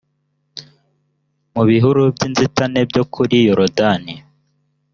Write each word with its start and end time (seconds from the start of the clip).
mu 1.53 1.63
bihuru 1.69 2.01
by’ 2.15 2.21
inzitane 2.27 2.79
byo 2.89 3.03
kuri 3.13 3.37
yorodani 3.47 4.13